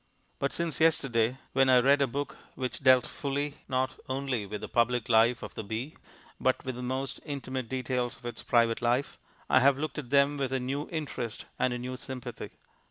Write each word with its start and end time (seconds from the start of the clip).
But 0.39 0.51
since 0.51 0.79
yesterday, 0.79 1.37
when 1.53 1.69
I 1.69 1.77
read 1.77 2.01
a 2.01 2.07
book 2.07 2.35
which 2.55 2.79
dealt 2.81 3.05
fully, 3.05 3.57
not 3.69 3.99
only 4.09 4.47
with 4.47 4.61
the 4.61 4.67
public 4.67 5.07
life 5.09 5.43
of 5.43 5.53
the 5.53 5.63
bee, 5.63 5.95
but 6.39 6.65
with 6.65 6.73
the 6.73 6.81
most 6.81 7.19
intimate 7.23 7.69
details 7.69 8.15
of 8.17 8.25
its 8.25 8.41
private 8.41 8.81
life, 8.81 9.19
I 9.47 9.59
have 9.59 9.77
looked 9.77 9.99
at 9.99 10.09
them 10.09 10.37
with 10.37 10.51
a 10.53 10.59
new 10.59 10.89
interest 10.89 11.45
and 11.59 11.71
a 11.71 11.77
new 11.77 11.97
sympathy. 11.97 12.49